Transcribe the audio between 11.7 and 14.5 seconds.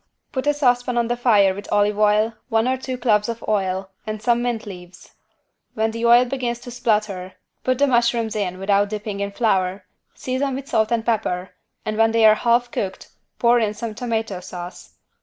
and when they are half cooked pour in some tomato